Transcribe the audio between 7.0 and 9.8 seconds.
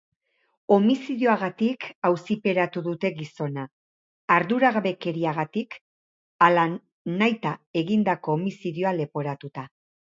nahita egindako homizidioa leporatuta.